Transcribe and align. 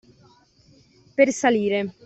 Per 1.13 1.31
salire! 1.31 1.93